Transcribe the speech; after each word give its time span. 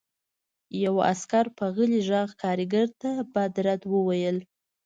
یوه 0.83 1.01
عسکر 1.11 1.45
په 1.57 1.65
غلي 1.75 2.01
غږ 2.09 2.29
کارګر 2.41 2.87
ته 3.01 3.11
بد 3.33 3.53
رد 3.65 3.81
وویل 3.93 4.37